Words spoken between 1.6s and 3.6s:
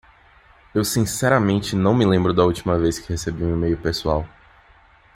não me lembro da última vez que recebi um